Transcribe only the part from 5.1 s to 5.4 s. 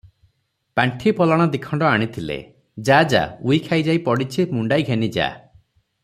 ଯା।